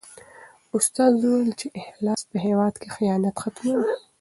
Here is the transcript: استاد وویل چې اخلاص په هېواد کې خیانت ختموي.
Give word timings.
استاد 0.77 1.11
وویل 1.17 1.51
چې 1.59 1.67
اخلاص 1.81 2.21
په 2.29 2.37
هېواد 2.45 2.73
کې 2.81 2.87
خیانت 2.95 3.35
ختموي. 3.43 3.87